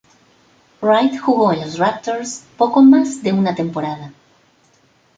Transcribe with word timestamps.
Wright 0.81 1.13
jugó 1.19 1.53
en 1.53 1.61
los 1.61 1.77
Raptors 1.77 2.43
poco 2.57 2.81
más 2.81 3.21
de 3.21 3.33
una 3.33 3.53
temporada. 3.53 4.11